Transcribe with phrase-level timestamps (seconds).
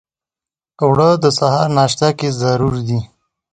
[0.83, 2.99] اوړه د سهار ناشته کې ضرور دي